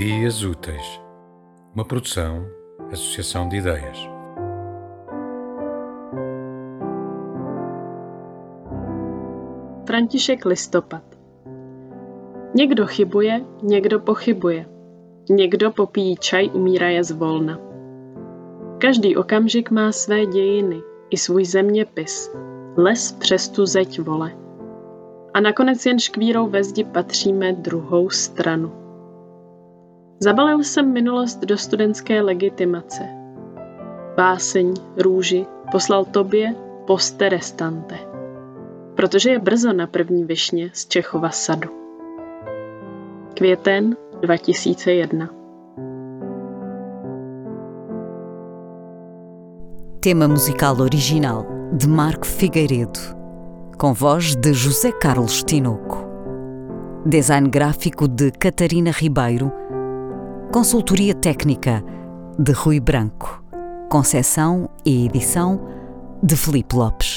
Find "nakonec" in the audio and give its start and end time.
25.40-25.86